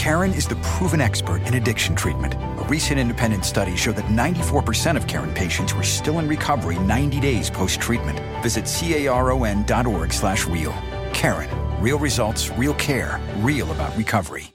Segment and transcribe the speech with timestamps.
[0.00, 2.32] Karen is the proven expert in addiction treatment.
[2.32, 7.20] A recent independent study showed that 94% of Karen patients were still in recovery 90
[7.20, 8.18] days post-treatment.
[8.42, 10.72] Visit caron.org slash real.
[11.12, 11.50] Karen.
[11.82, 14.54] Real results, real care, real about recovery.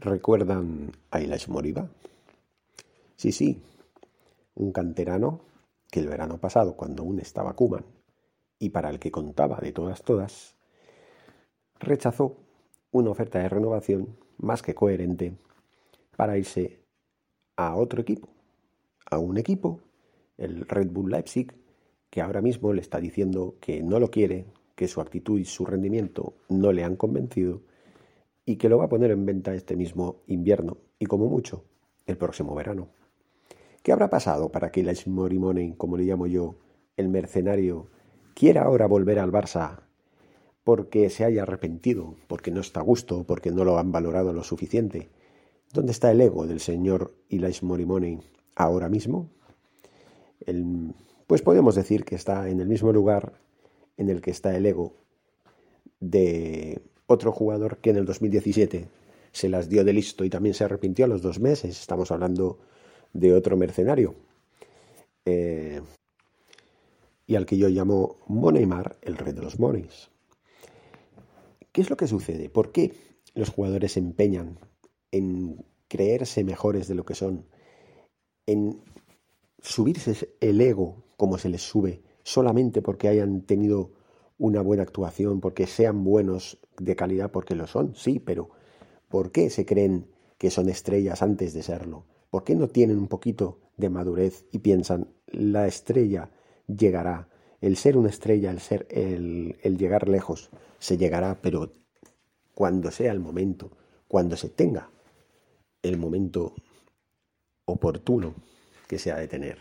[0.00, 1.88] ¿Recuerdan a Moriba?
[3.14, 3.62] Sí, sí,
[4.56, 5.42] un canterano
[5.88, 7.84] que el verano pasado, cuando aún estaba Kuman,
[8.58, 10.56] y para el que contaba de todas todas,
[11.80, 12.36] rechazó
[12.92, 15.34] una oferta de renovación más que coherente
[16.16, 16.80] para irse
[17.56, 18.28] a otro equipo,
[19.10, 19.80] a un equipo,
[20.38, 21.52] el Red Bull Leipzig,
[22.10, 25.64] que ahora mismo le está diciendo que no lo quiere, que su actitud y su
[25.64, 27.62] rendimiento no le han convencido
[28.44, 31.64] y que lo va a poner en venta este mismo invierno y como mucho
[32.06, 32.88] el próximo verano.
[33.82, 36.56] ¿Qué habrá pasado para que el Morimone, como le llamo yo,
[36.96, 37.88] el mercenario,
[38.34, 39.89] quiera ahora volver al Barça
[40.70, 44.44] porque se haya arrepentido, porque no está a gusto, porque no lo han valorado lo
[44.44, 45.08] suficiente?
[45.72, 48.20] ¿Dónde está el ego del señor Ilais Morimone
[48.54, 49.28] ahora mismo?
[51.26, 53.32] pues podemos decir que está en el mismo lugar
[53.96, 54.94] en el que está el ego
[55.98, 58.86] de otro jugador que en el 2017
[59.32, 61.80] se las dio de listo y también se arrepintió a los dos meses.
[61.80, 62.60] Estamos hablando
[63.12, 64.14] de otro mercenario.
[65.24, 65.80] Eh,
[67.26, 70.10] y al que yo llamo Moneymar, el rey de los moneys.
[71.72, 72.48] ¿Qué es lo que sucede?
[72.48, 72.92] ¿Por qué
[73.34, 74.58] los jugadores se empeñan
[75.10, 77.46] en creerse mejores de lo que son?
[78.46, 78.82] En
[79.58, 83.92] subirse el ego como se les sube solamente porque hayan tenido
[84.38, 88.50] una buena actuación, porque sean buenos de calidad, porque lo son, sí, pero
[89.08, 90.06] ¿por qué se creen
[90.38, 92.06] que son estrellas antes de serlo?
[92.30, 96.30] ¿Por qué no tienen un poquito de madurez y piensan, la estrella
[96.66, 97.28] llegará,
[97.60, 101.72] el ser una estrella, el ser, el, el llegar lejos, se llegará, pero
[102.54, 103.70] cuando sea el momento,
[104.08, 104.90] cuando se tenga
[105.82, 106.54] el momento
[107.64, 108.34] oportuno
[108.88, 109.58] que se ha de tener.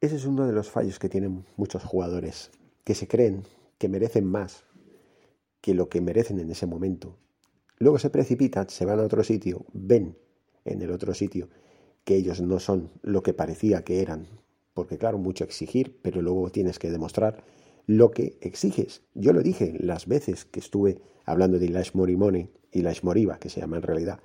[0.00, 2.50] Ese es uno de los fallos que tienen muchos jugadores,
[2.84, 3.44] que se creen
[3.78, 4.64] que merecen más
[5.60, 7.16] que lo que merecen en ese momento.
[7.78, 10.16] Luego se precipitan, se van a otro sitio, ven
[10.64, 11.48] en el otro sitio,
[12.04, 14.26] que ellos no son lo que parecía que eran.
[14.74, 17.44] Porque claro, mucho exigir, pero luego tienes que demostrar
[17.86, 19.02] lo que exiges.
[19.14, 23.50] Yo lo dije las veces que estuve hablando de Ilash Morimone y la Moriba, que
[23.50, 24.20] se llama en realidad,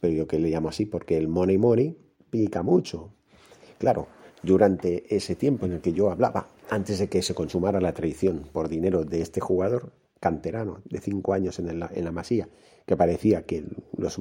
[0.00, 1.96] pero yo que le llamo así porque el money money
[2.30, 3.10] pica mucho.
[3.78, 4.08] Claro,
[4.42, 8.48] durante ese tiempo en el que yo hablaba, antes de que se consumara la traición
[8.52, 12.48] por dinero de este jugador canterano de cinco años en, en la masía,
[12.84, 13.64] que parecía que
[13.96, 14.20] los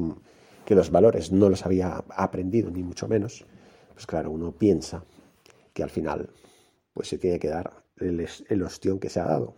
[0.65, 3.45] que los valores no los había aprendido, ni mucho menos,
[3.93, 5.03] pues claro, uno piensa
[5.75, 6.29] que al final
[6.93, 9.53] pues se tiene que dar el, el ostión que se ha dado.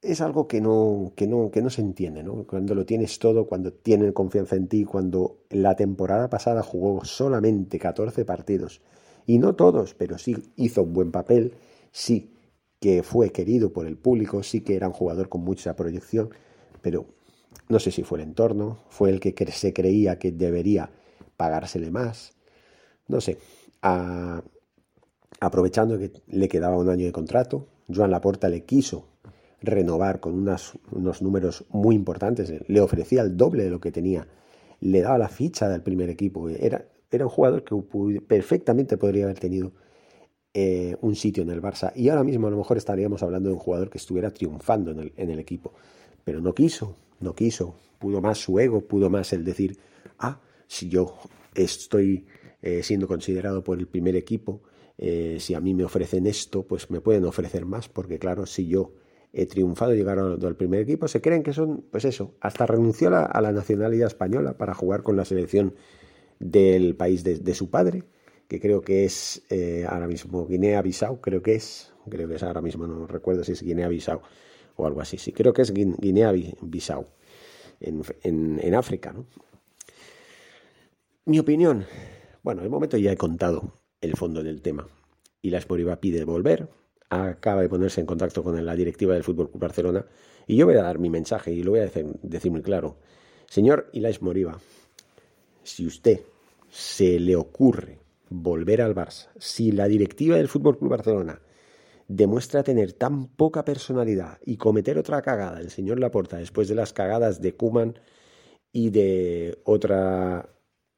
[0.00, 2.46] Es algo que no, que no, que no se entiende, ¿no?
[2.46, 7.78] Cuando lo tienes todo, cuando tienen confianza en ti, cuando la temporada pasada jugó solamente
[7.78, 8.80] 14 partidos,
[9.26, 11.54] y no todos, pero sí hizo un buen papel,
[11.92, 12.34] sí
[12.80, 16.30] que fue querido por el público, sí que era un jugador con mucha proyección,
[16.82, 17.06] pero
[17.68, 20.90] no sé si fue el entorno, fue el que se creía que debería
[21.36, 22.34] pagársele más.
[23.08, 23.38] No sé.
[25.40, 29.08] Aprovechando que le quedaba un año de contrato, Joan Laporta le quiso
[29.60, 32.52] renovar con unos números muy importantes.
[32.66, 34.26] Le ofrecía el doble de lo que tenía.
[34.80, 36.48] Le daba la ficha del primer equipo.
[36.48, 37.76] Era, era un jugador que
[38.26, 39.72] perfectamente podría haber tenido
[40.52, 41.92] eh, un sitio en el Barça.
[41.94, 45.00] Y ahora mismo a lo mejor estaríamos hablando de un jugador que estuviera triunfando en
[45.00, 45.72] el, en el equipo.
[46.24, 49.78] Pero no quiso no quiso, pudo más su ego, pudo más el decir,
[50.18, 51.18] ah, si yo
[51.54, 52.26] estoy
[52.62, 54.62] eh, siendo considerado por el primer equipo,
[54.96, 58.66] eh, si a mí me ofrecen esto, pues me pueden ofrecer más, porque claro, si
[58.68, 58.94] yo
[59.32, 63.08] he triunfado y llegado al primer equipo, se creen que son, pues eso, hasta renunció
[63.08, 65.74] a la, nacionalidad española para jugar con la selección
[66.38, 68.04] del país de, su padre,
[68.46, 72.60] que creo que es eh, ahora mismo Guinea-Bissau, creo que es, creo que es ahora
[72.60, 74.20] mismo, no recuerdo si es Guinea-Bissau
[74.76, 75.18] o algo así.
[75.18, 77.08] Sí, creo que es Guinea-Bissau,
[77.80, 79.12] en, África.
[79.12, 79.26] ¿no?
[81.26, 81.86] Mi opinión,
[82.42, 84.86] bueno, el momento ya he contado el fondo del tema.
[85.40, 85.60] Y la
[85.98, 86.68] pide volver,
[87.08, 90.04] acaba de ponerse en contacto con la directiva del Fútbol Club Barcelona
[90.46, 92.98] y yo voy a dar mi mensaje y lo voy a decir, muy claro.
[93.48, 94.60] Señor Ilais Moriba,
[95.62, 96.20] si usted
[96.70, 101.40] se le ocurre volver al Barça, si la directiva del Fútbol Club Barcelona
[102.06, 106.92] demuestra tener tan poca personalidad y cometer otra cagada el señor Laporta después de las
[106.92, 107.98] cagadas de Kuman
[108.72, 110.53] y de otra,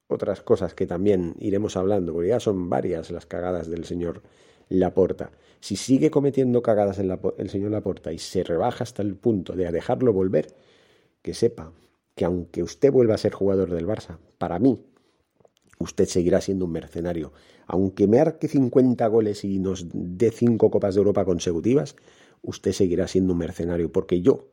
[0.09, 4.23] otras cosas que también iremos hablando, porque ya son varias las cagadas del señor
[4.69, 5.31] Laporta.
[5.61, 9.71] Si sigue cometiendo cagadas en el señor Laporta y se rebaja hasta el punto de
[9.71, 10.55] dejarlo volver,
[11.23, 11.73] que sepa
[12.15, 14.81] que aunque usted vuelva a ser jugador del Barça, para mí,
[15.79, 17.33] usted seguirá siendo un mercenario.
[17.67, 21.97] Aunque me arque 50 goles y nos dé 5 Copas de Europa consecutivas,
[22.43, 24.49] usted seguirá siendo un mercenario, porque yo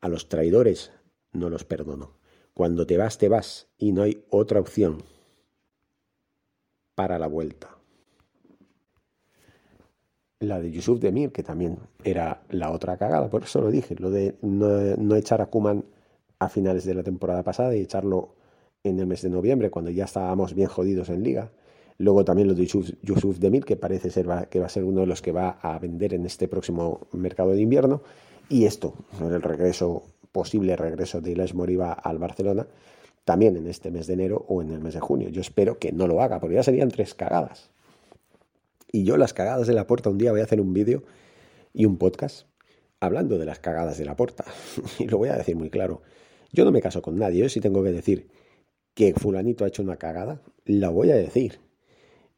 [0.00, 0.92] a los traidores
[1.32, 2.18] no los perdono.
[2.54, 5.02] Cuando te vas, te vas y no hay otra opción
[6.94, 7.76] para la vuelta.
[10.40, 14.10] La de Yusuf Demir, que también era la otra cagada, por eso lo dije, lo
[14.10, 15.84] de no, echar a Kuman
[16.38, 18.34] a finales de la temporada pasada y echarlo
[18.82, 21.50] en el mes de noviembre, cuando ya estábamos bien jodidos en liga.
[21.98, 25.06] Luego también lo de Yusuf, Demir, que parece ser que va a ser uno de
[25.06, 28.00] los que va a vender en este próximo mercado de invierno.
[28.48, 32.66] Y esto, el regreso, posible regreso de Ilas Moriba al Barcelona,
[33.24, 35.28] también en este mes de enero o en el mes de junio.
[35.28, 37.70] Yo espero que no lo haga, porque ya serían tres cagadas.
[38.92, 41.04] Y yo las cagadas de la puerta, un día voy a hacer un vídeo
[41.72, 42.46] y un podcast
[42.98, 44.44] hablando de las cagadas de la puerta.
[44.98, 46.02] y lo voy a decir muy claro.
[46.52, 48.28] Yo no me caso con nadie, yo sí tengo que decir
[48.94, 51.60] que fulanito ha hecho una cagada, la voy a decir.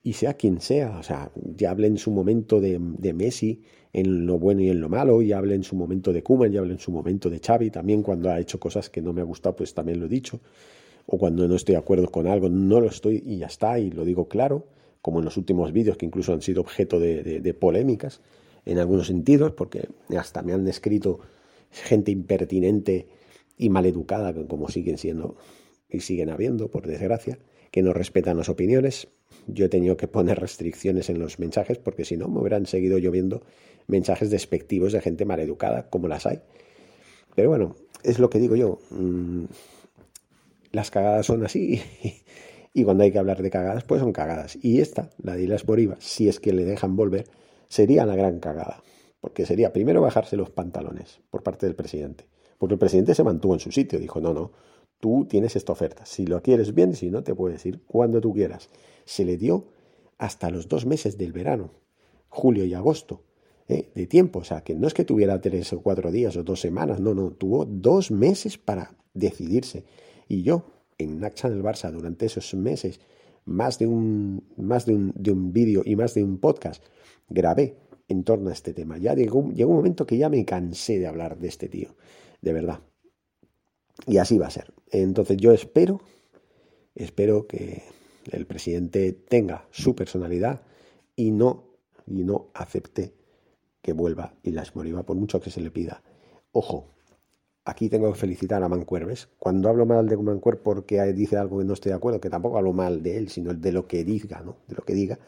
[0.03, 2.79] Y sea quien sea, o sea, ya hablé en su momento de,
[3.15, 3.63] Messi,
[3.93, 6.61] en lo bueno y en lo malo, y hablé en su momento de Kuman, ya
[6.61, 9.25] hablé en su momento de Xavi, también cuando ha hecho cosas que no me ha
[9.25, 10.41] gustado, pues también lo he dicho.
[11.07, 13.91] O cuando no estoy de acuerdo con algo, no lo estoy y ya está, y
[13.91, 14.67] lo digo claro,
[15.03, 18.21] como en los últimos vídeos que incluso han sido objeto de, de polémicas
[18.65, 21.21] en algunos sentidos, porque hasta me han escrito
[21.71, 23.07] gente impertinente
[23.57, 25.37] y maleducada, como siguen siendo
[25.97, 27.39] y siguen habiendo, por desgracia,
[27.71, 29.09] que no respetan las opiniones.
[29.47, 32.99] Yo he tenido que poner restricciones en los mensajes porque si no me hubieran seguido
[32.99, 33.43] lloviendo
[33.87, 36.41] mensajes despectivos de gente maleducada, como las hay.
[37.35, 37.75] Pero bueno,
[38.05, 38.79] es lo que digo yo.
[38.91, 39.45] Mm,
[40.73, 41.83] las cagadas son así
[42.75, 44.59] y cuando hay que hablar de cagadas, pues son cagadas.
[44.63, 47.27] Y esta, la de Ilas Boriva, si es que le dejan volver,
[47.69, 48.83] sería la gran cagada.
[49.21, 52.27] Porque sería primero bajarse los pantalones por parte del presidente.
[52.59, 54.53] Porque el presidente se mantuvo en su sitio, dijo, no, no,
[55.03, 56.07] tú tienes esta oferta.
[56.07, 58.71] Si lo quieres bien, si no, te puedes ir cuando tú quieras.
[59.05, 59.67] Se le dio
[60.17, 61.73] hasta los dos meses del verano,
[62.29, 63.25] julio y agosto,
[63.67, 63.91] ¿eh?
[63.97, 64.39] de tiempo.
[64.39, 67.15] O sea, que no es que tuviera tres o cuatro días o dos semanas, no,
[67.15, 69.85] no, tuvo dos meses para decidirse.
[70.29, 70.67] Y yo,
[70.99, 73.01] en Nacha del Barça, durante esos meses,
[73.45, 76.81] más de un, más de un, de un vídeo y más de un podcast,
[77.29, 77.75] grabé
[78.07, 78.99] en torno a este tema.
[78.99, 81.97] Ya llegó, llegó un momento que ya me cansé de hablar de este tío,
[82.41, 82.92] de verdad.
[84.07, 84.73] Y así va a ser.
[84.91, 86.01] Entonces yo espero,
[86.95, 87.83] espero que
[88.31, 90.63] el presidente tenga su personalidad
[91.17, 91.65] y no,
[92.07, 93.15] y no acepte
[93.81, 96.03] que vuelva y las Moriba, por mucho que se le pida.
[96.53, 96.91] Ojo,
[97.65, 99.29] aquí tengo que felicitar a Mancuerves.
[99.39, 102.59] Cuando hablo mal de Mancuer porque dice algo que no estoy de acuerdo, que tampoco
[102.59, 104.57] hablo mal de él, sino de lo que diga, ¿no?
[104.69, 105.19] De lo que diga,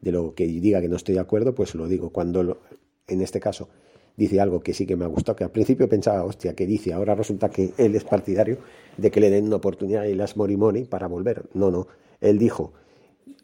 [0.00, 2.10] de lo que diga que no estoy de acuerdo, pues lo digo.
[2.10, 2.60] Cuando,
[3.06, 3.68] en este caso,
[4.16, 6.92] dice algo que sí que me ha gustado, que al principio pensaba, hostia, ¿qué dice?
[6.92, 8.58] Ahora resulta que él es partidario
[8.96, 11.48] de que le den una oportunidad y las Morimoni para volver.
[11.54, 11.86] No, no.
[12.20, 12.72] Él dijo,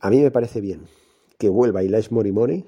[0.00, 0.86] a mí me parece bien
[1.38, 2.66] que vuelva Ilas Morimoni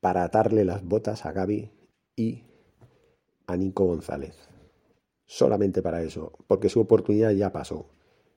[0.00, 1.70] para atarle las botas a Gaby
[2.16, 2.42] y
[3.46, 4.36] a Nico González.
[5.26, 7.86] Solamente para eso, porque su oportunidad ya pasó.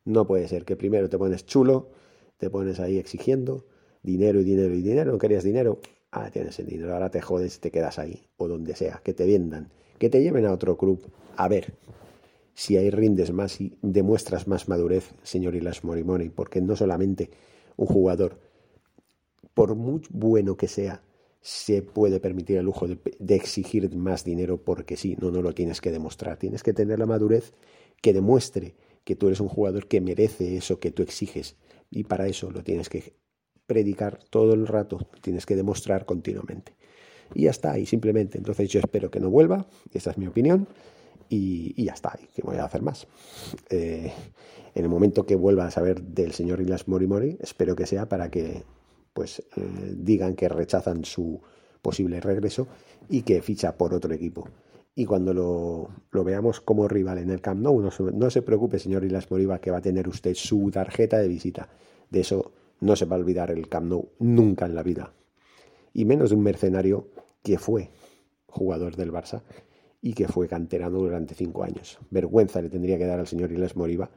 [0.05, 1.89] No puede ser que primero te pones chulo,
[2.37, 3.65] te pones ahí exigiendo
[4.01, 5.79] dinero y dinero y dinero, no querías dinero,
[6.11, 9.25] ah, tienes el dinero, ahora te jodes, te quedas ahí, o donde sea, que te
[9.25, 11.01] vendan, que te lleven a otro club,
[11.35, 11.73] a ver
[12.53, 17.29] si ahí rindes más y demuestras más madurez, señor Ilas Morimoni, porque no solamente
[17.77, 18.37] un jugador,
[19.53, 21.01] por muy bueno que sea,
[21.41, 25.53] se puede permitir el lujo de, de, exigir más dinero porque sí, no, no lo
[25.53, 26.37] tienes que demostrar.
[26.37, 27.53] Tienes que tener la madurez
[28.01, 28.75] que demuestre
[29.05, 31.55] que tú eres un jugador que merece eso que tú exiges.
[31.89, 33.13] Y para eso lo tienes que
[33.69, 36.73] predicar todo el rato, tienes que demostrar continuamente.
[37.35, 40.67] Y ya está, y simplemente, entonces yo espero que no vuelva, esa es mi opinión,
[41.29, 43.07] y, ya está, y que voy a hacer más.
[43.69, 44.11] Eh,
[44.73, 48.31] en el momento que vuelva a saber del señor Ilas Morimori, espero que sea para
[48.31, 48.63] que
[49.13, 51.39] pues eh, digan que rechazan su
[51.83, 52.67] posible regreso
[53.07, 54.47] y que ficha por otro equipo.
[54.95, 58.79] Y cuando lo, lo veamos como rival en el Camp Nou, no, no se preocupe,
[58.79, 61.69] señor Ilas Moriba, que va a tener usted su tarjeta de visita.
[62.09, 65.13] De eso no se va a olvidar el Camp Nou nunca en la vida.
[65.93, 67.09] y menos de un mercenario
[67.43, 67.89] que fue
[68.47, 69.43] jugador del Barça
[70.01, 71.99] y que fue canterano durante cinco años.
[72.09, 74.09] Vergüenza le tendría que dar al señor Iles Moriba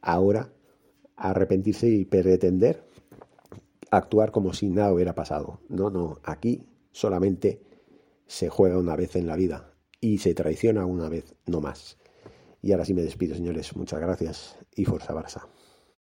[0.00, 0.52] ahora
[1.16, 2.84] arrepentirse y pretender
[3.90, 5.60] actuar como si nada hubiera pasado.
[5.68, 7.62] No, no, aquí solamente
[8.26, 11.98] se juega una vez en la vida y se traiciona una vez, no más.
[12.62, 13.74] Y ahora sí me despido, señores.
[13.76, 15.46] Muchas gracias y Forza Barça.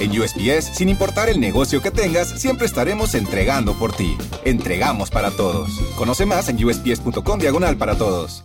[0.00, 4.16] En USPS, sin importar el negocio que tengas, siempre estaremos entregando por ti.
[4.44, 5.70] Entregamos para todos.
[5.96, 8.44] Conoce más en usps.com diagonal para todos.